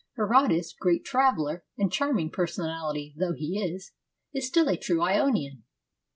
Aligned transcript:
Herodotus, 0.15 0.73
great 0.73 1.05
traveller 1.05 1.63
and 1.77 1.91
charming 1.93 2.31
personal 2.31 2.89
ity 2.89 3.13
though 3.19 3.33
he 3.33 3.59
is, 3.61 3.91
is 4.33 4.47
still 4.47 4.67
a 4.67 4.75
true 4.75 5.03
Ionian. 5.03 5.63